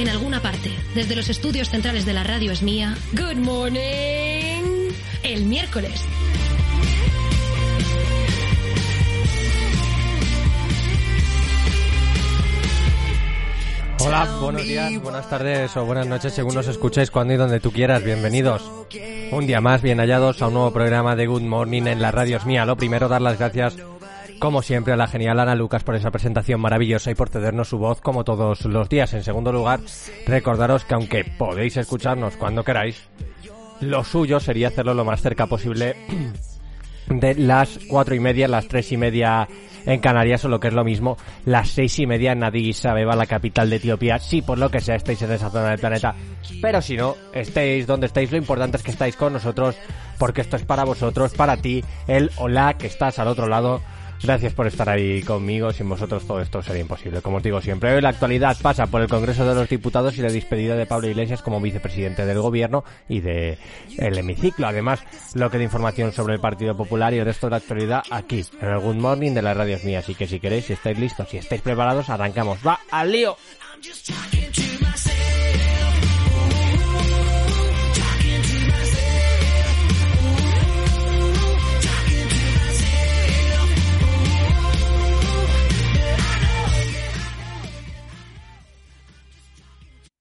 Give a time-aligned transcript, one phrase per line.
[0.00, 2.96] en alguna parte, desde los estudios centrales de la radio es mía.
[3.12, 4.92] Good morning.
[5.22, 6.02] El miércoles.
[13.98, 17.70] Hola, buenos días, buenas tardes o buenas noches según nos escuchéis cuando y donde tú
[17.70, 18.02] quieras.
[18.02, 18.70] Bienvenidos.
[19.32, 22.38] Un día más, bien hallados a un nuevo programa de Good Morning en la radio
[22.38, 22.64] es mía.
[22.64, 23.76] Lo primero, dar las gracias
[24.40, 27.78] como siempre a la genial Ana Lucas por esa presentación maravillosa y por cedernos su
[27.78, 29.12] voz como todos los días.
[29.12, 29.80] En segundo lugar,
[30.26, 33.08] recordaros que aunque podéis escucharnos cuando queráis,
[33.80, 35.94] lo suyo sería hacerlo lo más cerca posible
[37.08, 39.46] de las cuatro y media, las tres y media
[39.84, 43.14] en Canarias o lo que es lo mismo, las seis y media en Addis Abeba,
[43.16, 44.18] la capital de Etiopía.
[44.18, 46.14] Si por lo que sea estáis en esa zona del planeta,
[46.62, 49.76] pero si no, estéis donde estéis, lo importante es que estáis con nosotros,
[50.18, 53.82] porque esto es para vosotros, para ti, el hola que estás al otro lado
[54.22, 55.72] Gracias por estar ahí conmigo.
[55.72, 57.22] Sin vosotros todo esto sería imposible.
[57.22, 60.22] Como os digo siempre, hoy la actualidad pasa por el Congreso de los Diputados y
[60.22, 63.58] la despedida de Pablo Iglesias como vicepresidente del Gobierno y de
[63.96, 64.66] hemiciclo.
[64.66, 65.00] Además,
[65.34, 68.44] lo que de información sobre el Partido Popular y el resto de la actualidad aquí,
[68.60, 70.04] en el Good Morning de las radios mías.
[70.04, 72.58] Así que si queréis, si estáis listos, si estáis preparados, arrancamos.
[72.66, 73.36] ¡Va al lío!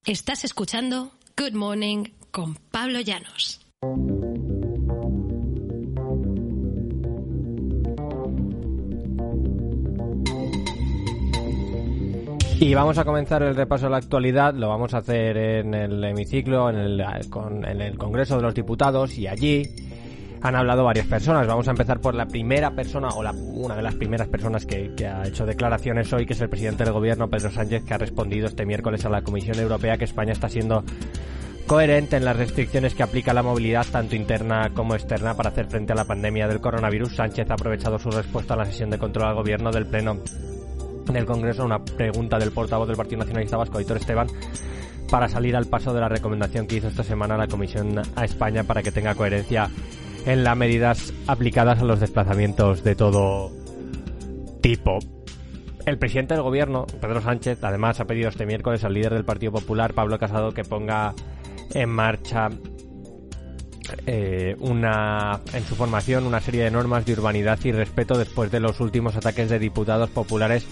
[0.09, 3.61] Estás escuchando Good Morning con Pablo Llanos.
[12.59, 14.55] Y vamos a comenzar el repaso de la actualidad.
[14.55, 19.15] Lo vamos a hacer en el hemiciclo, en el, en el Congreso de los Diputados
[19.15, 19.61] y allí
[20.41, 21.47] han hablado varias personas.
[21.47, 24.93] Vamos a empezar por la primera persona, o la, una de las primeras personas que,
[24.95, 27.97] que, ha hecho declaraciones hoy, que es el presidente del gobierno, Pedro Sánchez, que ha
[27.97, 30.83] respondido este miércoles a la Comisión Europea que España está siendo
[31.69, 35.93] coherente en las restricciones que aplica la movilidad tanto interna como externa para hacer frente
[35.93, 37.15] a la pandemia del coronavirus.
[37.15, 40.17] Sánchez ha aprovechado su respuesta a la sesión de control al gobierno del Pleno
[41.13, 44.27] del Congreso, una pregunta del portavoz del Partido Nacionalista Vasco, Aitor Esteban,
[45.11, 48.63] para salir al paso de la recomendación que hizo esta semana la Comisión a España
[48.63, 49.69] para que tenga coherencia
[50.25, 53.51] en las medidas aplicadas a los desplazamientos de todo
[54.61, 54.99] tipo.
[55.85, 59.51] El presidente del gobierno, Pedro Sánchez, además ha pedido este miércoles al líder del Partido
[59.51, 61.15] Popular, Pablo Casado, que ponga
[61.73, 62.49] en marcha
[64.05, 68.59] eh, una, en su formación una serie de normas de urbanidad y respeto después de
[68.59, 70.67] los últimos ataques de diputados populares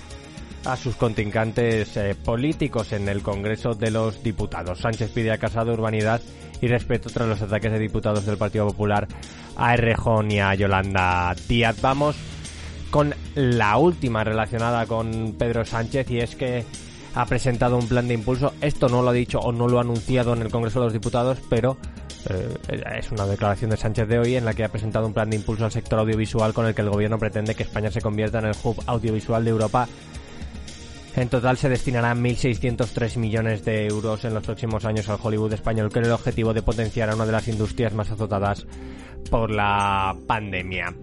[0.67, 4.79] a sus contrincantes eh, políticos en el Congreso de los Diputados.
[4.79, 6.21] Sánchez pide a Casado urbanidad
[6.61, 9.07] y respeto tras los ataques de diputados del Partido Popular
[9.55, 11.81] a Errejón y a Yolanda Díaz.
[11.81, 12.17] Vamos
[12.89, 16.65] con la última relacionada con Pedro Sánchez y es que
[17.15, 18.53] ha presentado un plan de impulso.
[18.61, 20.93] Esto no lo ha dicho o no lo ha anunciado en el Congreso de los
[20.93, 21.77] Diputados, pero
[22.29, 25.29] eh, es una declaración de Sánchez de hoy en la que ha presentado un plan
[25.29, 28.39] de impulso al sector audiovisual con el que el gobierno pretende que España se convierta
[28.39, 29.87] en el hub audiovisual de Europa
[31.17, 35.91] en total se destinarán 1.603 millones de euros en los próximos años al Hollywood español
[35.91, 38.67] con el objetivo de potenciar a una de las industrias más azotadas
[39.31, 40.93] por la pandemia.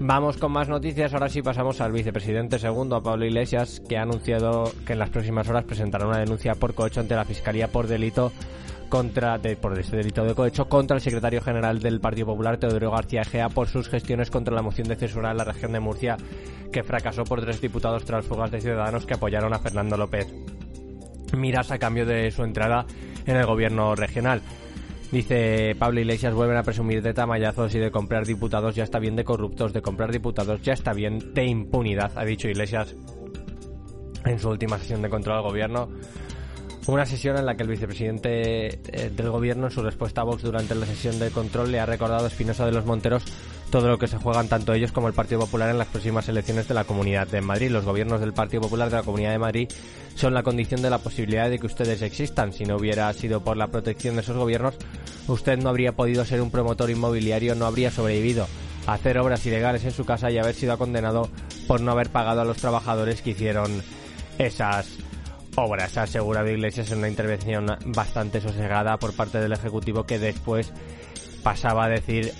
[0.00, 1.12] Vamos con más noticias.
[1.12, 5.10] Ahora sí pasamos al vicepresidente segundo, a Pablo Iglesias, que ha anunciado que en las
[5.10, 8.32] próximas horas presentará una denuncia por cohecho ante la Fiscalía por delito
[8.90, 12.90] contra de, por ese delito de cohecho contra el secretario general del Partido Popular, Teodoro
[12.90, 16.18] García Gea, por sus gestiones contra la moción de censura en la región de Murcia,
[16.70, 20.26] que fracasó por tres diputados tras fugas de ciudadanos que apoyaron a Fernando López
[21.32, 22.84] Miras a cambio de su entrada
[23.24, 24.42] en el gobierno regional.
[25.12, 29.16] Dice Pablo Iglesias, vuelven a presumir de tamayazos y de comprar diputados, ya está bien
[29.16, 32.94] de corruptos, de comprar diputados, ya está bien de impunidad, ha dicho Iglesias
[34.24, 35.88] en su última sesión de control al gobierno
[36.86, 40.42] una sesión en la que el vicepresidente eh, del gobierno, en su respuesta a Vox
[40.42, 43.22] durante la sesión de control, le ha recordado a Espinosa de los Monteros
[43.70, 46.66] todo lo que se juegan tanto ellos como el Partido Popular en las próximas elecciones
[46.66, 47.70] de la Comunidad de Madrid.
[47.70, 49.68] Los gobiernos del Partido Popular de la Comunidad de Madrid
[50.16, 52.52] son la condición de la posibilidad de que ustedes existan.
[52.52, 54.74] Si no hubiera sido por la protección de esos gobiernos,
[55.28, 58.48] usted no habría podido ser un promotor inmobiliario, no habría sobrevivido
[58.86, 61.28] a hacer obras ilegales en su casa y haber sido condenado
[61.68, 63.82] por no haber pagado a los trabajadores que hicieron
[64.38, 64.88] esas
[65.60, 65.96] obras.
[65.96, 70.72] Ha asegurado Iglesias en una intervención bastante sosegada por parte del Ejecutivo que después
[71.42, 72.32] pasaba a decir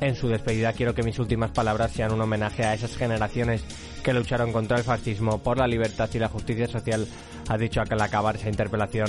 [0.00, 3.64] en su despedida quiero que mis últimas palabras sean un homenaje a esas generaciones
[4.02, 7.06] que lucharon contra el fascismo por la libertad y la justicia social,
[7.48, 9.08] ha dicho al acabar esa interpelación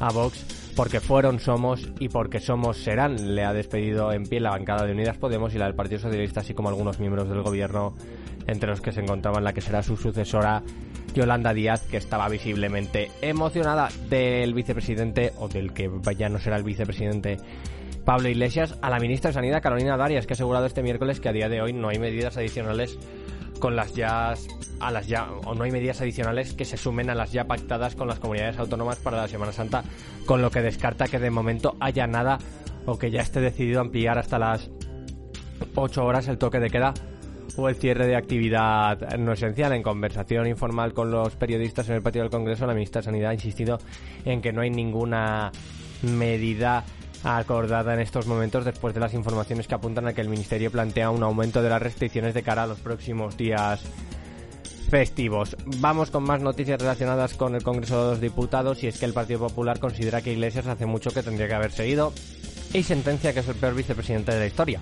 [0.00, 3.34] a Vox, porque fueron, somos y porque somos serán.
[3.34, 6.40] Le ha despedido en pie la bancada de Unidas Podemos y la del Partido Socialista,
[6.40, 7.94] así como algunos miembros del gobierno
[8.46, 10.62] entre los que se encontraba la que será su sucesora
[11.14, 16.64] Yolanda Díaz, que estaba visiblemente emocionada del vicepresidente, o del que ya no será el
[16.64, 17.38] vicepresidente
[18.04, 21.28] Pablo Iglesias, a la ministra de Sanidad, Carolina Darias, que ha asegurado este miércoles que
[21.28, 22.98] a día de hoy no hay medidas adicionales
[23.58, 24.34] con las ya
[24.80, 27.94] a las ya o no hay medidas adicionales que se sumen a las ya pactadas
[27.94, 29.84] con las comunidades autónomas para la Semana Santa,
[30.26, 32.38] con lo que descarta que de momento haya nada
[32.84, 34.70] o que ya esté decidido ampliar hasta las
[35.76, 36.92] 8 horas el toque de queda
[37.56, 39.72] o el cierre de actividad no esencial.
[39.72, 43.30] En conversación informal con los periodistas en el patio del Congreso, la ministra de Sanidad
[43.30, 43.78] ha insistido
[44.24, 45.52] en que no hay ninguna
[46.02, 46.84] medida
[47.24, 51.10] acordada en estos momentos después de las informaciones que apuntan a que el Ministerio plantea
[51.10, 53.82] un aumento de las restricciones de cara a los próximos días
[54.90, 55.56] festivos.
[55.78, 59.14] Vamos con más noticias relacionadas con el Congreso de los Diputados y es que el
[59.14, 62.12] Partido Popular considera que Iglesias hace mucho que tendría que haberse ido
[62.72, 64.80] y sentencia que es el peor vicepresidente de la historia.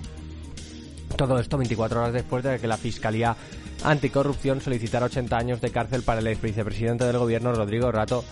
[1.17, 3.35] Todo esto 24 horas después de que la Fiscalía
[3.83, 8.23] Anticorrupción solicitara 80 años de cárcel para el ex vicepresidente del gobierno, Rodrigo Rato,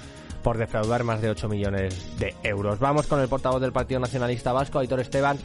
[0.44, 2.80] por defraudar más de 8 millones de euros.
[2.80, 5.38] Vamos con el portavoz del Partido Nacionalista Vasco, Aitor Esteban,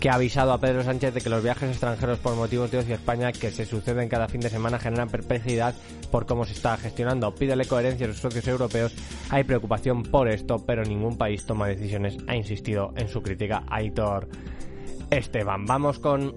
[0.00, 2.94] que ha avisado a Pedro Sánchez de que los viajes extranjeros por motivos de ocio
[2.94, 5.74] a España que se suceden cada fin de semana generan perplejidad
[6.10, 7.34] por cómo se está gestionando.
[7.34, 8.94] Pídele coherencia a los socios europeos.
[9.30, 12.16] Hay preocupación por esto, pero ningún país toma decisiones.
[12.26, 14.28] Ha insistido en su crítica Aitor
[15.10, 15.64] Esteban.
[15.66, 16.34] Vamos con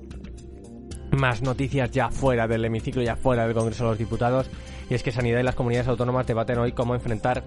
[1.12, 4.50] más noticias ya fuera del hemiciclo, ya fuera del Congreso de los Diputados,
[4.89, 7.44] y es que Sanidad y las comunidades autónomas debaten hoy cómo enfrentar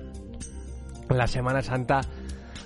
[1.09, 2.03] la Semana Santa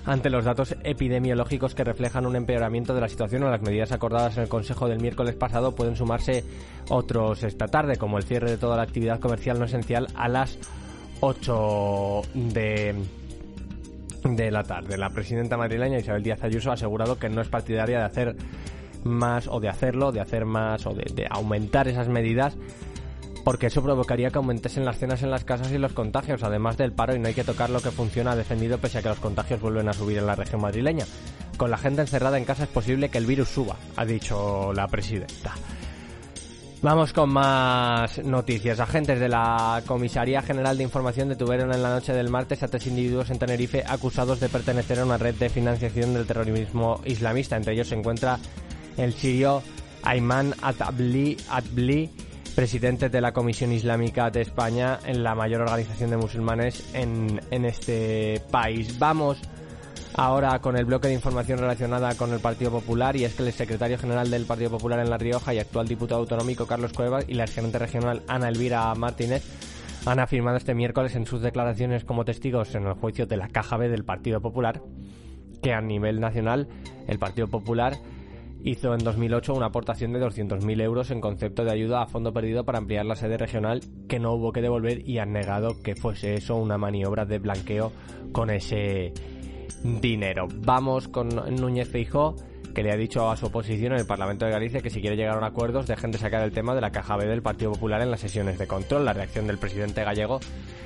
[0.06, 4.36] ante los datos epidemiológicos que reflejan un empeoramiento de la situación o las medidas acordadas
[4.36, 6.44] en el Consejo del miércoles pasado pueden sumarse
[6.90, 10.58] otros esta tarde, como el cierre de toda la actividad comercial no esencial a las
[11.20, 12.94] 8 de
[14.24, 14.96] de la tarde.
[14.96, 18.36] La presidenta madrileña Isabel Díaz Ayuso ha asegurado que no es partidaria de hacer
[19.04, 22.56] más o de hacerlo, de hacer más o de, aumentar esas medidas
[23.44, 26.92] porque eso provocaría que aumentasen las cenas en las casas y los contagios, además del
[26.92, 29.60] paro, y no hay que tocar lo que funciona, defendido pese a que los contagios
[29.60, 31.04] vuelven a subir en la región madrileña.
[31.58, 34.88] Con la gente encerrada en casa es posible que el virus suba, ha dicho la
[34.88, 35.52] presidenta.
[36.84, 38.78] Vamos con más noticias.
[38.78, 42.86] Agentes de la Comisaría General de Información detuvieron en la noche del martes a tres
[42.86, 47.56] individuos en Tenerife acusados de pertenecer a una red de financiación del terrorismo islamista.
[47.56, 48.38] Entre ellos se encuentra
[48.96, 49.62] el sirio
[50.02, 52.10] Ayman Atbli, Atbli,
[52.54, 57.64] presidente de la Comisión Islámica de España, en la mayor organización de musulmanes en, en
[57.64, 58.98] este país.
[58.98, 59.40] Vamos
[60.16, 63.52] ahora con el bloque de información relacionada con el Partido Popular y es que el
[63.52, 67.34] secretario general del Partido Popular en La Rioja y actual diputado autonómico Carlos Cuevas y
[67.34, 69.42] la gerente regional Ana Elvira Martínez
[70.06, 73.76] han afirmado este miércoles en sus declaraciones como testigos en el juicio de la Caja
[73.76, 74.82] B del Partido Popular
[75.62, 76.68] que a nivel nacional
[77.08, 77.94] el Partido Popular
[78.64, 82.64] hizo en 2008 una aportación de 200.000 euros en concepto de ayuda a fondo perdido
[82.64, 86.34] para ampliar la sede regional que no hubo que devolver y han negado que fuese
[86.34, 87.92] eso una maniobra de blanqueo
[88.32, 89.12] con ese
[89.82, 90.48] dinero.
[90.64, 92.36] Vamos con Núñez Feijó
[92.74, 95.16] que le ha dicho a su oposición en el Parlamento de Galicia que si quiere
[95.16, 97.72] llegar a un acuerdo dejen de sacar el tema de la caja B del Partido
[97.72, 99.04] Popular en las sesiones de control.
[99.04, 100.40] La reacción del presidente gallego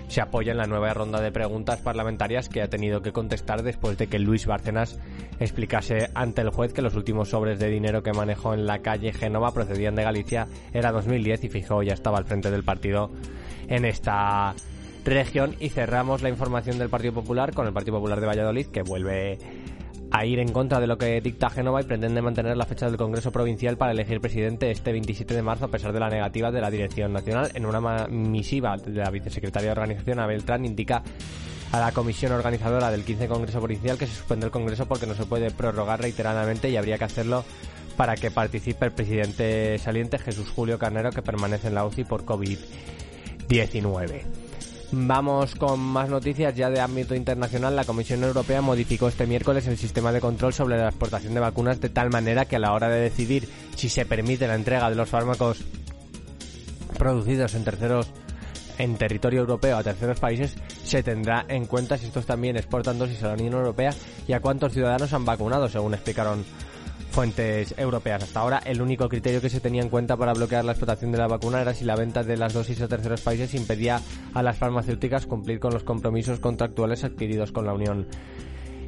[0.07, 3.99] se apoya en la nueva ronda de preguntas parlamentarias que ha tenido que contestar después
[3.99, 4.99] de que Luis Bárcenas
[5.41, 9.13] explicase ante el juez que los últimos sobres de dinero que manejó en la calle
[9.13, 10.47] Génova procedían de Galicia.
[10.73, 13.11] Era 2010 y Fijó ya estaba al frente del partido
[13.69, 14.55] en esta
[15.05, 18.83] región y cerramos la información del Partido Popular con el Partido Popular de Valladolid que
[18.83, 19.39] vuelve
[20.11, 22.97] a ir en contra de lo que dicta Génova y pretende mantener la fecha del
[22.97, 26.61] Congreso Provincial para elegir presidente este 27 de marzo a pesar de la negativa de
[26.61, 27.51] la Dirección Nacional.
[27.55, 31.03] En una misiva de la vicesecretaria de Organización, Abel Trán, indica
[31.73, 35.15] a la comisión organizadora del 15 Congreso Provincial que se suspende el Congreso porque no
[35.15, 37.45] se puede prorrogar reiteradamente y habría que hacerlo
[37.97, 42.25] para que participe el presidente saliente Jesús Julio Carnero que permanece en la UCI por
[42.25, 44.48] COVID-19.
[44.91, 47.77] Vamos con más noticias ya de ámbito internacional.
[47.77, 51.79] La Comisión Europea modificó este miércoles el sistema de control sobre la exportación de vacunas
[51.81, 54.97] de tal manera que a la hora de decidir si se permite la entrega de
[54.97, 55.63] los fármacos
[56.99, 58.11] producidos en terceros
[58.79, 60.55] en territorio europeo a terceros países
[60.85, 63.93] se tendrá en cuenta si estos también exportan dosis a la Unión Europea
[64.27, 66.45] y a cuántos ciudadanos han vacunado, según explicaron
[67.11, 68.23] fuentes europeas.
[68.23, 71.19] Hasta ahora, el único criterio que se tenía en cuenta para bloquear la explotación de
[71.19, 74.01] la vacuna era si la venta de las dosis a terceros países impedía
[74.35, 78.07] a las farmacéuticas cumplir con los compromisos contractuales adquiridos con la Unión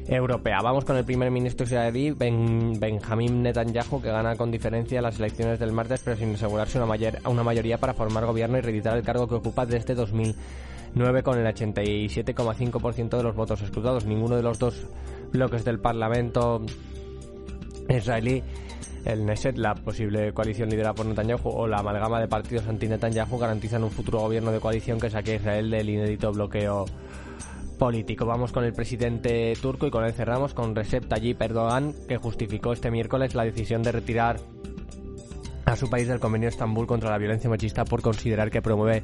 [0.07, 0.59] Europea.
[0.61, 5.59] Vamos con el primer ministro israelí, ben, Benjamín Netanyahu, que gana con diferencia las elecciones
[5.59, 9.03] del martes, pero sin asegurarse una, mayor, una mayoría para formar gobierno y reeditar el
[9.03, 14.05] cargo que ocupa desde 2009 con el 87,5% de los votos escrutados.
[14.05, 14.87] Ninguno de los dos
[15.31, 16.61] bloques del Parlamento
[17.97, 18.43] israelí
[19.05, 23.83] el Neset, la posible coalición liderada por Netanyahu o la amalgama de partidos anti-Netanyahu garantizan
[23.83, 26.85] un futuro gobierno de coalición que saque a Israel del inédito bloqueo
[27.79, 28.25] político.
[28.25, 32.73] Vamos con el presidente turco y con él cerramos con Recep Tayyip Erdogan, que justificó
[32.73, 34.39] este miércoles la decisión de retirar
[35.65, 39.03] a su país del convenio de Estambul contra la violencia machista por considerar que promueve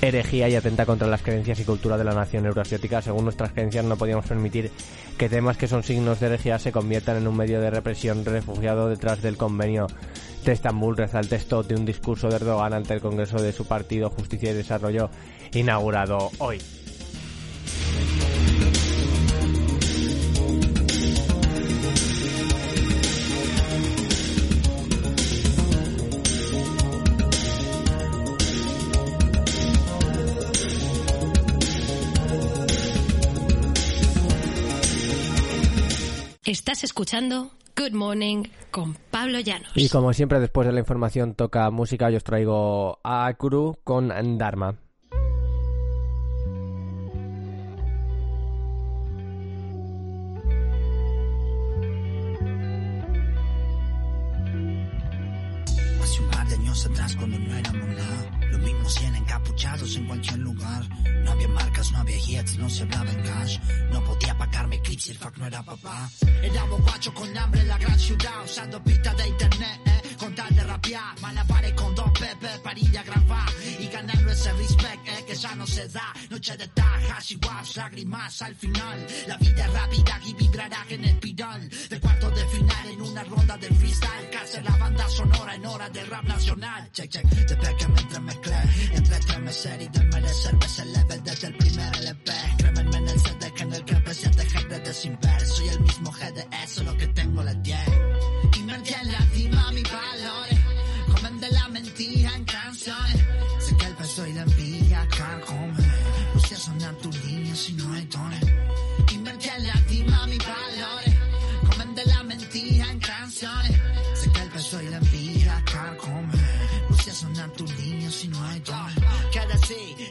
[0.00, 3.02] herejía y atenta contra las creencias y cultura de la nación euroasiática.
[3.02, 4.70] Según nuestras creencias, no podíamos permitir
[5.18, 8.88] que temas que son signos de herejía se conviertan en un medio de represión refugiado
[8.88, 9.86] detrás del convenio
[10.44, 10.96] de Estambul.
[10.96, 14.50] Reza el texto de un discurso de Erdogan ante el Congreso de su partido Justicia
[14.50, 15.10] y Desarrollo
[15.52, 16.60] inaugurado hoy.
[36.54, 39.72] Estás escuchando Good Morning con Pablo Llanos.
[39.74, 44.12] Y como siempre, después de la información toca música, yo os traigo a Kuru con
[44.38, 44.76] Dharma.
[56.00, 60.06] Hace un par de años atrás cuando no éramos nada Los mismos 100 encapuchados en
[60.06, 60.84] cualquier lugar
[61.24, 63.58] No había marcas, no había hits, no se hablaba en cash
[65.06, 66.08] y el fuck no era papá.
[66.42, 70.54] Era bobacho con hambre en la gran ciudad Usando pistas de internet, eh, con tal
[70.54, 71.20] de rapear.
[71.20, 75.54] Malabares con dos pepe para ir a grabar Y ganando ese respect, eh, que ya
[75.54, 76.12] no se da.
[76.30, 79.06] Noche de tajas y waps, lágrimas al final.
[79.26, 83.24] La vida es rápida y vibrará en el piral De cuarto de final en una
[83.24, 84.30] ronda de freestyle.
[84.30, 86.90] Casi la banda sonora en hora del rap nacional.
[86.92, 91.56] Check, check, desde que me entremezclé Entre estremecer y desmerecer Ves el level desde el
[91.56, 93.43] primer LP Crémenme en el CD
[95.04, 97.78] sin ver Soy el mismo GDS, solo que tengo la 10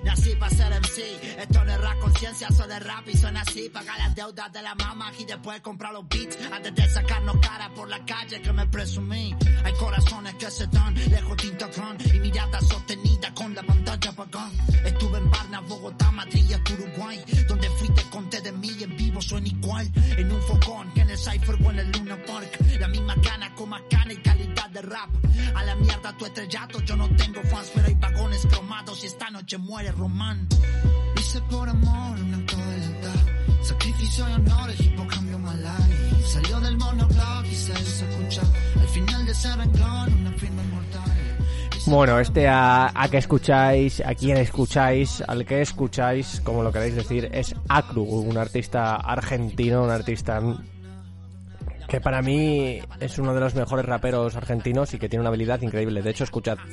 [0.03, 3.69] Nací para ser MC Esto no es rap conciencia, soy de rap y suena así.
[3.69, 6.37] Pagar las deudas de la mamá y después comprar los beats.
[6.51, 9.35] Antes de sacarnos cara por la calle que me presumí.
[9.63, 15.59] Hay corazones que se dan lejos de Instagram Y sostenida con la Estuve en Barna,
[15.61, 19.89] Bogotá, Madrid y hasta Uruguay Donde fui te conté de mí en vivo suena igual
[20.17, 23.69] En un fogón, en el Cypher o en el Luna Park La misma gana con
[23.69, 25.09] más y calidad de rap
[25.53, 29.29] A la mierda tu estrellato, yo no tengo fans Pero hay vagones cromados y esta
[29.29, 30.47] noche muere Román.
[31.19, 35.51] Hice por amor un acto de Sacrificio y honor, el hop cambió my
[36.25, 38.45] Salió del monoblog y se hizo escuchar
[38.81, 40.82] Al final de ese renglón, una inmortal
[41.85, 46.95] Bueno, este a, a que escucháis, a quien escucháis, al que escucháis, como lo queréis
[46.95, 50.41] decir, es Acru, un artista argentino, un artista
[51.87, 55.61] que para mí es uno de los mejores raperos argentinos y que tiene una habilidad
[55.61, 56.01] increíble.
[56.01, 56.57] De hecho, escuchad.
[56.57, 56.65] A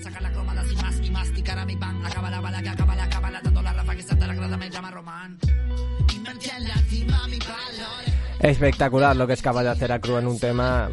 [8.41, 10.89] Espectacular lo que es capaz de hacer Acru en un tema.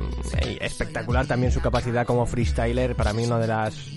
[0.45, 2.95] y espectacular también su capacidad como freestyler.
[2.95, 3.96] Para mí una de las...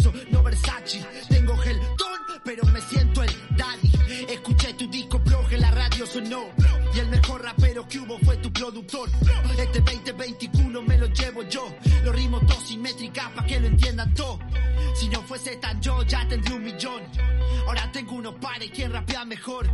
[18.21, 19.67] Unos pares, quien rapea mejor?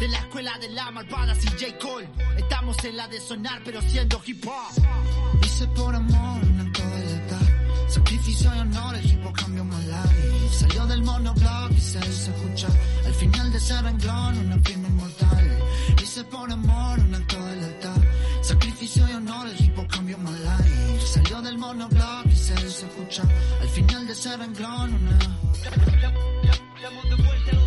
[0.00, 1.78] De la escuela de la malvada, J.
[1.80, 2.08] Cole.
[2.36, 5.44] Estamos en la de sonar, pero siendo hip hop.
[5.44, 7.46] Hice por amor un acto de lealtad.
[7.86, 10.48] Sacrificio y honor, el hip hop cambió my life.
[10.50, 12.72] Salió del monoblog y se hizo escuchar.
[13.06, 15.58] Al final de ese renglón, una firma inmortal.
[16.02, 18.02] Hice por amor un acto de lealtad.
[18.42, 21.06] Sacrificio y honor, el hip hop cambió my life.
[21.06, 23.28] Salió del monoblog y se hizo escuchar.
[23.60, 25.18] Al final de ese renglón, una.
[27.52, 27.63] No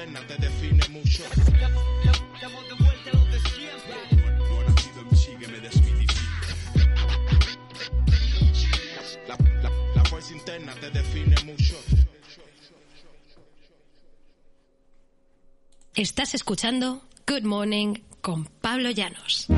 [0.00, 0.20] de La,
[10.32, 11.74] interna te define mucho.
[15.94, 19.48] Estás escuchando Good Morning con Pablo Llanos.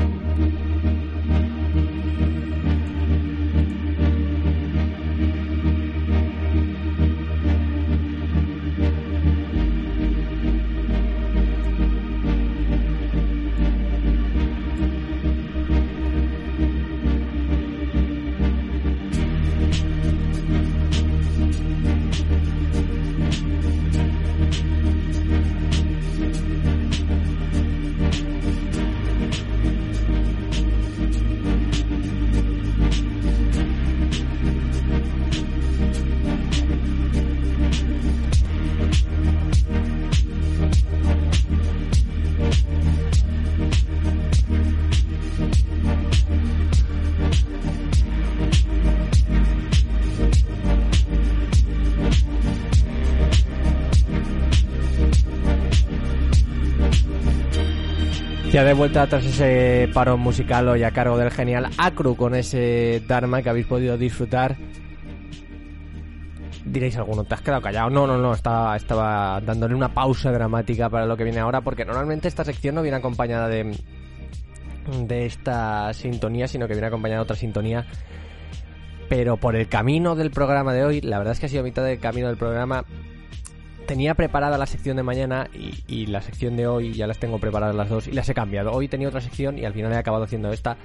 [58.63, 63.41] De vuelta tras ese paro musical hoy a cargo del genial Acru con ese Dharma
[63.41, 64.55] que habéis podido disfrutar.
[66.63, 67.89] Diréis alguno, ¿te has quedado callado?
[67.89, 71.83] No, no, no, estaba, estaba dándole una pausa dramática para lo que viene ahora porque
[71.83, 73.77] normalmente esta sección no viene acompañada de,
[75.05, 77.85] de esta sintonía, sino que viene acompañada de otra sintonía.
[79.09, 81.83] Pero por el camino del programa de hoy, la verdad es que ha sido mitad
[81.83, 82.85] del camino del programa,
[83.85, 87.75] tenía preparada la sección de mañana y, la sección de hoy ya las tengo preparadas
[87.75, 88.71] las dos y las he cambiado.
[88.71, 90.77] Hoy tenía otra sección y al final he acabado haciendo esta,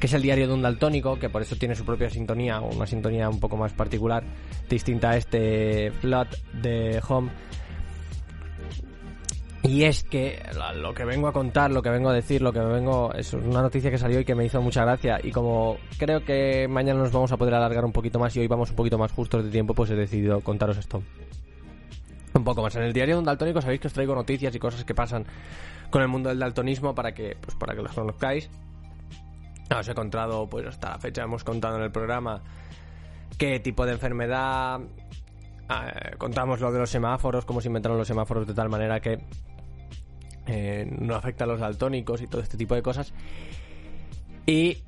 [0.00, 2.86] que es el diario de un daltónico, que por eso tiene su propia sintonía, una
[2.86, 4.24] sintonía un poco más particular,
[4.68, 6.28] distinta a este Flood
[6.60, 7.30] de Home.
[9.64, 10.42] Y es que
[10.74, 13.12] lo que vengo a contar, lo que vengo a decir, lo que me vengo.
[13.14, 15.20] Es una noticia que salió y que me hizo mucha gracia.
[15.22, 18.48] Y como creo que mañana nos vamos a poder alargar un poquito más y hoy
[18.48, 21.00] vamos un poquito más justos de tiempo, pues he decidido contaros esto
[22.34, 22.74] un poco más.
[22.76, 25.24] En el diario de un daltónico sabéis que os traigo noticias y cosas que pasan
[25.90, 28.50] con el mundo del daltonismo para que, pues para que los conozcáis.
[29.78, 32.42] Os he contado, pues hasta la fecha hemos contado en el programa
[33.38, 34.80] qué tipo de enfermedad.
[34.80, 39.18] Eh, contamos lo de los semáforos, cómo se inventaron los semáforos de tal manera que
[40.46, 43.12] eh, no afecta a los daltónicos y todo este tipo de cosas.
[44.46, 44.78] Y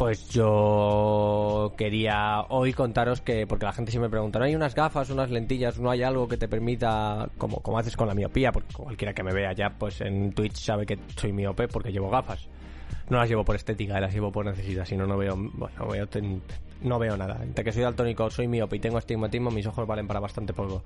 [0.00, 4.74] pues yo quería hoy contaros que, porque la gente siempre me pregunta, ¿no hay unas
[4.74, 8.50] gafas, unas lentillas, no hay algo que te permita, como, como haces con la miopía?
[8.50, 12.08] Porque cualquiera que me vea ya, pues en Twitch sabe que soy miope porque llevo
[12.08, 12.48] gafas.
[13.10, 15.88] No las llevo por estética, las llevo por necesidad, si no, no veo, bueno, no
[15.88, 16.08] veo,
[16.80, 17.38] no veo nada.
[17.42, 20.82] Entre que soy daltónico, soy miope y tengo astigmatismo, mis ojos valen para bastante poco.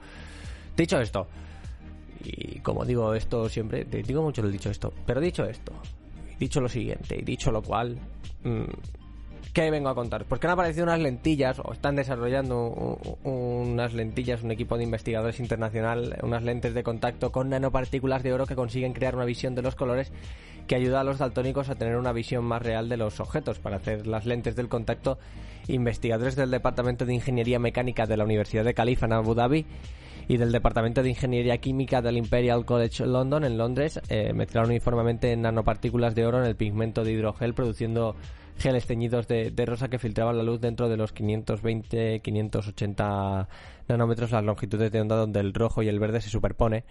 [0.77, 1.29] Dicho esto,
[2.25, 5.73] y como digo esto siempre, digo mucho lo dicho esto, pero dicho esto,
[6.37, 7.97] dicho lo siguiente, y dicho lo cual...
[8.43, 8.65] Mmm,
[9.55, 10.25] ¿Qué vengo a contar?
[10.25, 16.19] Porque han aparecido unas lentillas, o están desarrollando unas lentillas, un equipo de investigadores internacional,
[16.25, 19.77] unas lentes de contacto con nanopartículas de oro que consiguen crear una visión de los
[19.77, 20.11] colores
[20.67, 23.61] que ayuda a los daltónicos a tener una visión más real de los objetos.
[23.61, 25.21] Para hacer las lentes del contacto,
[25.69, 29.67] investigadores del Departamento de Ingeniería Mecánica de la Universidad de Califa en Abu Dhabi
[30.27, 35.37] y del Departamento de Ingeniería Química del Imperial College London en Londres eh, mezclaron uniformemente
[35.37, 38.17] nanopartículas de oro en el pigmento de hidrogel produciendo
[38.59, 43.47] geles teñidos de, de, rosa que filtraban la luz dentro de los 520-580
[43.89, 46.85] nanómetros las longitudes de onda donde el rojo y el verde se superpone.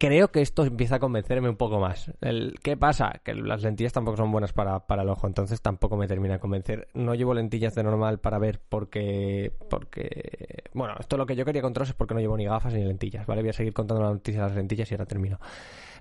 [0.00, 2.10] Creo que esto empieza a convencerme un poco más.
[2.22, 3.20] El, ¿Qué pasa?
[3.22, 6.40] Que las lentillas tampoco son buenas para, para el ojo, entonces tampoco me termina de
[6.40, 6.88] convencer.
[6.94, 9.52] No llevo lentillas de normal para ver porque...
[9.68, 12.82] porque Bueno, esto lo que yo quería contaros es porque no llevo ni gafas ni
[12.82, 13.42] lentillas, ¿vale?
[13.42, 15.38] Voy a seguir contando la noticia de las lentillas y ahora termino.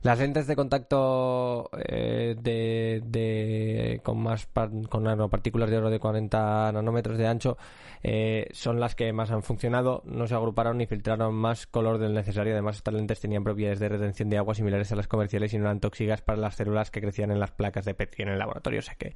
[0.01, 4.47] Las lentes de contacto eh, de, de, con más
[4.89, 7.57] con nanopartículas de oro de 40 nanómetros de ancho
[8.01, 10.01] eh, son las que más han funcionado.
[10.05, 12.53] No se agruparon ni filtraron más color del necesario.
[12.53, 15.65] Además, estas lentes tenían propiedades de retención de agua similares a las comerciales y no
[15.65, 18.79] eran tóxicas para las células que crecían en las placas de PET en el laboratorio.
[18.79, 19.15] O sea que,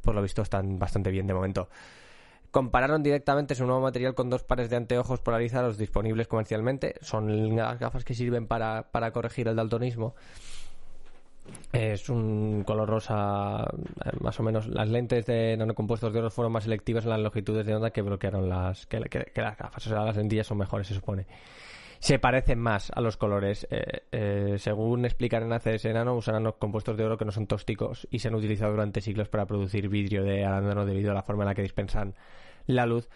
[0.00, 1.68] por lo visto, están bastante bien de momento.
[2.50, 6.94] Compararon directamente su nuevo material con dos pares de anteojos polarizados disponibles comercialmente.
[7.00, 10.14] Son las gafas que sirven para, para corregir el daltonismo.
[11.72, 13.66] Es un color rosa,
[14.20, 14.66] más o menos.
[14.66, 18.02] Las lentes de nanocompuestos de oro fueron más selectivas en las longitudes de onda que
[18.02, 19.86] bloquearon las, que, que, que las gafas.
[19.86, 21.26] O sea, las lentillas son mejores, se supone
[21.98, 23.66] se parecen más a los colores.
[23.70, 28.06] Eh, eh, según explican en ACS Nano, usan compuestos de oro que no son tóxicos
[28.10, 31.44] y se han utilizado durante siglos para producir vidrio de arándano debido a la forma
[31.44, 32.14] en la que dispensan
[32.66, 33.08] la luz.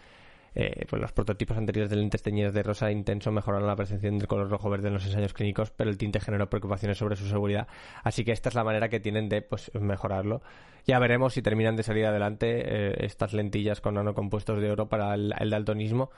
[0.53, 4.27] Eh, pues los prototipos anteriores de lentes teñidos de rosa intenso mejoraron la percepción del
[4.27, 7.67] color rojo-verde en los ensayos clínicos, pero el tinte generó preocupaciones sobre su seguridad.
[8.03, 10.41] Así que esta es la manera que tienen de pues, mejorarlo.
[10.85, 15.13] Ya veremos si terminan de salir adelante eh, estas lentillas con nanocompuestos de oro para
[15.13, 16.11] el, el daltonismo.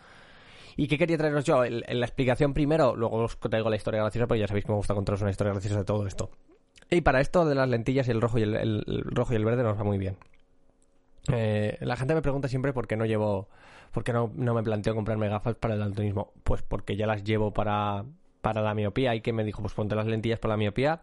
[0.76, 1.64] ¿Y qué quería traeros yo?
[1.64, 4.72] El- el- la explicación primero, luego os traigo la historia graciosa, porque ya sabéis que
[4.72, 6.30] me gusta contaros una historia graciosa de todo esto.
[6.90, 9.46] Y para esto de las lentillas el rojo y el, el- el rojo y el
[9.46, 10.18] verde nos va muy bien.
[11.32, 13.48] Eh, la gente me pregunta siempre por qué no llevo,
[13.92, 16.32] por qué no, no me planteo comprarme gafas para el daltonismo.
[16.44, 18.04] Pues porque ya las llevo para,
[18.42, 21.02] para la miopía y que me dijo, pues ponte las lentillas para la miopía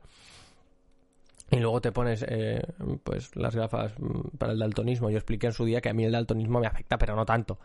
[1.50, 2.62] y luego te pones eh,
[3.02, 5.11] pues las gafas mm, para el daltonismo.
[5.11, 7.59] Yo expliqué en su día que a mí el daltonismo me afecta, pero no tanto.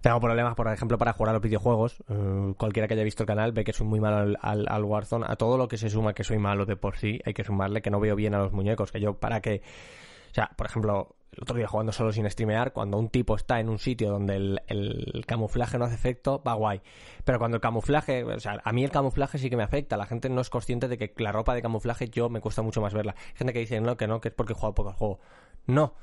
[0.00, 2.02] Tengo problemas, por ejemplo, para jugar a los videojuegos.
[2.08, 4.84] Eh, cualquiera que haya visto el canal ve que soy muy malo al, al, al
[4.84, 5.26] Warzone.
[5.28, 7.82] A todo lo que se suma que soy malo de por sí, hay que sumarle
[7.82, 8.92] que no veo bien a los muñecos.
[8.92, 9.62] Que yo, para que.
[10.30, 13.60] O sea, por ejemplo, el otro día jugando solo sin streamear, cuando un tipo está
[13.60, 16.80] en un sitio donde el, el camuflaje no hace efecto, va guay.
[17.24, 19.96] Pero cuando el camuflaje, o sea, a mí el camuflaje sí que me afecta.
[19.96, 22.80] La gente no es consciente de que la ropa de camuflaje yo me cuesta mucho
[22.80, 23.14] más verla.
[23.34, 25.18] Gente que dice, no, que no, que es porque he jugado poco al juego.
[25.66, 25.94] No.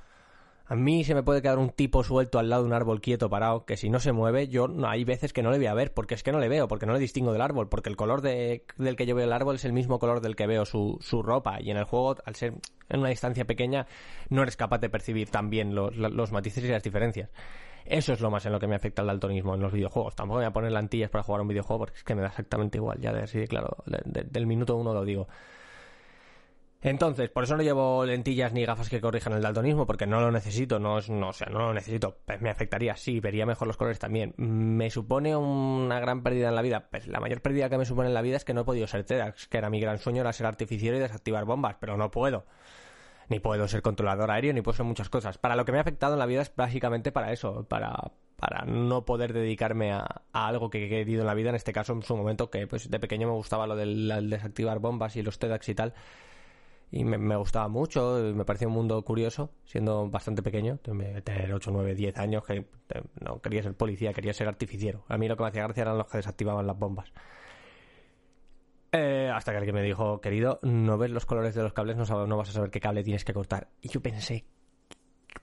[0.67, 3.29] A mí se me puede quedar un tipo suelto al lado de un árbol quieto
[3.29, 5.75] parado que si no se mueve, yo no hay veces que no le voy a
[5.75, 7.95] ver, porque es que no le veo, porque no le distingo del árbol, porque el
[7.95, 10.65] color de, del que yo veo el árbol es el mismo color del que veo
[10.65, 11.61] su, su ropa.
[11.61, 12.55] Y en el juego, al ser
[12.89, 13.85] en una distancia pequeña,
[14.29, 17.29] no eres capaz de percibir tan bien los, los matices y las diferencias.
[17.85, 20.15] Eso es lo más en lo que me afecta el daltonismo en los videojuegos.
[20.15, 22.29] Tampoco me voy a poner lentillas para jugar un videojuego porque es que me da
[22.29, 25.27] exactamente igual, ya de así claro, de- del minuto uno lo digo.
[26.85, 30.31] Entonces, por eso no llevo lentillas ni gafas que corrijan el daltonismo, porque no lo
[30.31, 32.19] necesito, no, es, no, o sea, no lo necesito.
[32.23, 34.35] Pues me afectaría, sí, vería mejor los colores también.
[34.37, 36.87] ¿Me supone una gran pérdida en la vida?
[36.91, 38.85] Pues la mayor pérdida que me supone en la vida es que no he podido
[38.85, 42.11] ser TEDx, que era mi gran sueño, era ser artificiero y desactivar bombas, pero no
[42.11, 42.45] puedo.
[43.29, 45.39] Ni puedo ser controlador aéreo, ni puedo ser muchas cosas.
[45.39, 48.63] Para lo que me ha afectado en la vida es básicamente para eso, para, para
[48.65, 51.93] no poder dedicarme a, a algo que he querido en la vida, en este caso
[51.93, 55.23] en su momento, que pues de pequeño me gustaba lo del el desactivar bombas y
[55.23, 55.95] los TEDx y tal
[56.91, 61.95] y me, gustaba mucho, me parecía un mundo curioso, siendo bastante pequeño, tener 8, 9,
[61.95, 62.65] 10 años, que
[63.19, 65.03] no quería ser policía, quería ser artificiero.
[65.09, 67.11] A mí lo que me hacía gracia eran los que desactivaban las bombas.
[68.91, 72.05] Eh, hasta que alguien me dijo, querido, no ves los colores de los cables, no,
[72.05, 73.67] sabes, no vas a saber qué cable tienes que cortar.
[73.81, 74.45] Y yo pensé,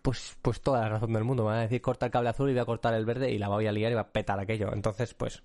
[0.00, 2.48] pues, pues toda la razón del mundo, me van a decir corta el cable azul
[2.48, 4.40] y voy a cortar el verde y la voy a liar y va a petar
[4.40, 4.72] aquello.
[4.72, 5.42] Entonces, pues,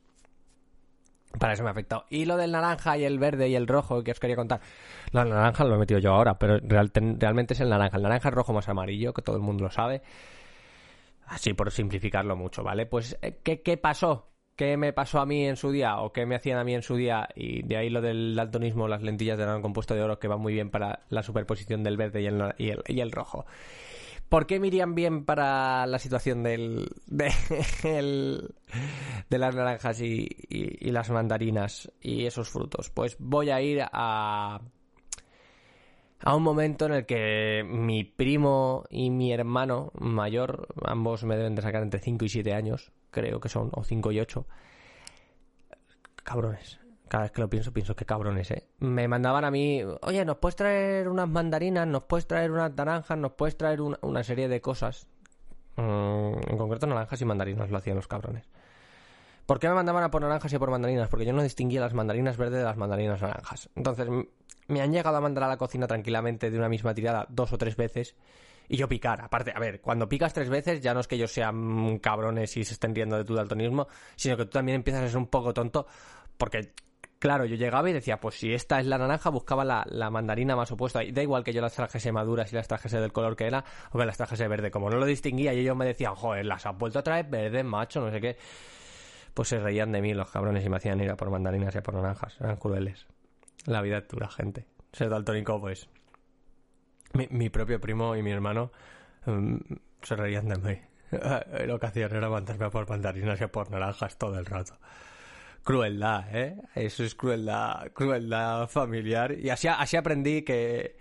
[1.39, 2.05] para eso me ha afectado.
[2.09, 4.61] Y lo del naranja y el verde y el rojo que os quería contar.
[5.11, 7.97] No, el naranja lo he metido yo ahora, pero realmente es el naranja.
[7.97, 10.01] El naranja es rojo más amarillo, que todo el mundo lo sabe.
[11.27, 12.85] Así por simplificarlo mucho, ¿vale?
[12.85, 14.29] Pues, eh, ¿qué, qué pasó?
[14.55, 15.99] ¿Qué me pasó a mí en su día?
[15.99, 17.27] ¿O qué me hacían a mí en su día?
[17.35, 20.39] Y de ahí lo del daltonismo, las lentillas de nano compuesto de oro que van
[20.39, 23.45] muy bien para la superposición del verde y el, y el, y el rojo.
[24.29, 27.31] ¿Por qué me irían bien para la situación del, de,
[27.83, 28.53] el-
[29.29, 32.89] de las naranjas y, y- y las mandarinas y esos frutos?
[32.89, 34.59] Pues voy a ir a,
[36.19, 41.55] a un momento en el que mi primo y mi hermano mayor, ambos me deben
[41.55, 44.45] de sacar entre 5 y 7 años, creo que son, o 5 y 8.
[46.23, 46.79] Cabrones.
[47.07, 48.67] Cada vez que lo pienso, pienso que cabrones, ¿eh?
[48.79, 51.87] Me mandaban a mí, oye, ¿nos puedes traer unas mandarinas?
[51.87, 53.17] ¿Nos puedes traer unas naranjas?
[53.17, 55.07] ¿Nos puedes traer una, serie de cosas?
[55.77, 58.43] Mm, en concreto, naranjas y mandarinas lo hacían los cabrones.
[59.45, 61.07] ¿Por qué me mandaban a por naranjas y por mandarinas?
[61.07, 63.69] Porque yo no distinguía las mandarinas verdes de las mandarinas naranjas.
[63.75, 64.09] Entonces,
[64.67, 67.57] me han llegado a mandar a la cocina tranquilamente de una misma tirada dos o
[67.57, 68.15] tres veces
[68.67, 69.21] y yo picar.
[69.21, 72.65] Aparte, a ver, cuando picas tres veces ya no es que ellos sean cabrones y
[72.65, 75.53] se estén riendo de tu daltonismo, sino que tú también empiezas a ser un poco
[75.53, 75.87] tonto
[76.37, 76.73] porque,
[77.19, 80.71] claro, yo llegaba y decía, pues si esta es la naranja, buscaba la, mandarina más
[80.71, 81.03] opuesta.
[81.03, 83.63] Y da igual que yo las trajese maduras y las trajese del color que era
[83.91, 84.71] o que las trajese verde.
[84.71, 87.63] Como no lo distinguía y ellos me decían, joder, las has vuelto a traer verde,
[87.63, 88.37] macho, no sé qué.
[89.33, 91.77] Pues se reían de mí los cabrones y me hacían ir a por mandarinas y
[91.77, 92.39] a por naranjas.
[92.39, 93.05] Eran crueles.
[93.65, 94.65] La vida es dura, gente.
[94.91, 95.89] Ser daltónico, pues.
[97.13, 98.71] Mi, mi propio primo y mi hermano
[99.25, 99.57] mm,
[100.01, 100.81] se reían de mí.
[101.65, 104.77] Lo que hacían era mandarme a por mandarinas y a por naranjas todo el rato.
[105.67, 106.55] Crueldad, ¿eh?
[106.75, 109.37] Eso es crueldad, crueldad familiar.
[109.37, 110.95] Y así, así aprendí que,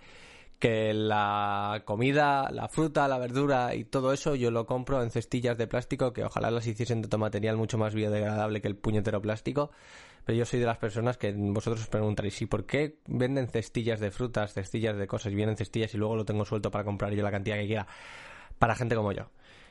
[0.59, 5.57] que la comida, la fruta, la verdura y todo eso yo lo compro en cestillas
[5.57, 9.21] de plástico que ojalá las hiciesen de otro material mucho más biodegradable que el puñetero
[9.21, 9.71] plástico.
[10.25, 14.01] Pero yo soy de las personas que vosotros os preguntaréis, ¿y por qué venden cestillas
[14.01, 17.13] de frutas, cestillas de cosas, y vienen cestillas y luego lo tengo suelto para comprar
[17.13, 17.87] yo la cantidad que quiera?
[18.59, 19.29] Para gente como yo.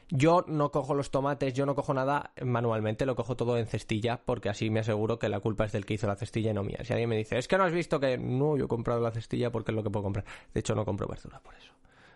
[0.08, 4.20] Yo no cojo los tomates, yo no cojo nada manualmente, lo cojo todo en cestilla
[4.24, 6.62] porque así me aseguro que la culpa es del que hizo la cestilla y no
[6.62, 6.78] mía.
[6.84, 9.10] Si alguien me dice, es que no has visto que no, yo he comprado la
[9.10, 10.24] cestilla porque es lo que puedo comprar.
[10.54, 11.72] De hecho, no compro verdura por eso.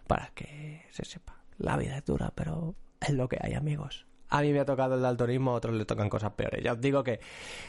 [0.07, 1.37] Para que se sepa.
[1.59, 4.07] La vida es dura, pero es lo que hay, amigos.
[4.29, 6.63] A mí me ha tocado el daltonismo, a otros le tocan cosas peores.
[6.63, 7.19] Ya os digo que,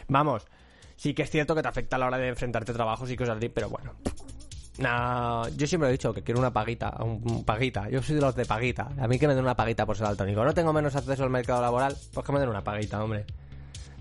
[0.07, 0.45] vamos,
[0.95, 3.17] sí que es cierto que te afecta a la hora de enfrentarte a trabajos y
[3.17, 3.95] cosas así, pero bueno.
[4.77, 7.89] No, yo siempre he dicho que quiero una paguita, un, paguita.
[7.89, 8.89] Yo soy de los de paguita.
[8.99, 10.43] A mí que me den una paguita por ser daltónico.
[10.43, 13.25] No tengo menos acceso al mercado laboral, pues que me den una paguita, hombre.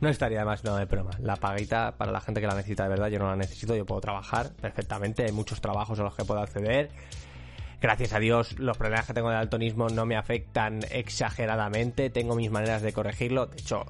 [0.01, 1.11] No estaría más, no, de broma.
[1.21, 3.85] La paguita, para la gente que la necesita de verdad, yo no la necesito, yo
[3.85, 6.89] puedo trabajar perfectamente, hay muchos trabajos a los que puedo acceder.
[7.83, 12.51] Gracias a Dios, los problemas que tengo de daltonismo no me afectan exageradamente, tengo mis
[12.51, 13.47] maneras de corregirlo.
[13.47, 13.85] De hecho,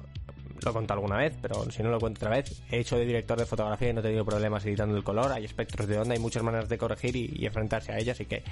[0.65, 3.05] lo he contado alguna vez, pero si no lo cuento otra vez, he hecho de
[3.05, 6.13] director de fotografía y no he tenido problemas editando el color, hay espectros de onda,
[6.13, 8.43] hay muchas maneras de corregir y, enfrentarse a ellas, así que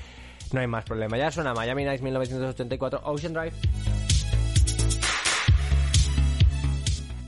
[0.52, 1.18] no hay más problema.
[1.18, 3.54] Ya suena Miami Nights 1984 Ocean Drive.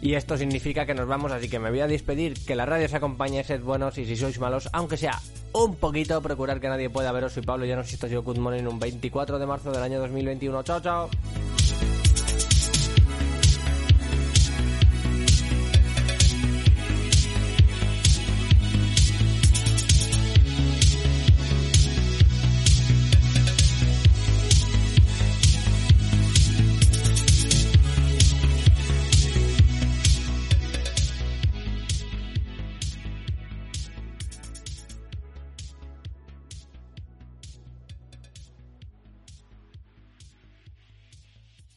[0.01, 2.33] Y esto significa que nos vamos, así que me voy a despedir.
[2.45, 5.19] Que la radio se acompañe, sed buenos y si sois malos, aunque sea
[5.53, 7.33] un poquito, procurar que nadie pueda veros.
[7.33, 9.99] Soy Pablo Llanos y esto ha sido Good Morning un 24 de marzo del año
[9.99, 10.63] 2021.
[10.63, 11.09] Chao, chao.